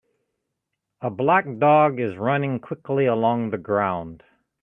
A 1.01 1.11
black 1.11 1.45
dog 1.59 1.99
is 1.99 2.17
running 2.17 2.59
quickly 2.59 3.05
along 3.05 3.51
the 3.51 3.59
ground 3.59 4.23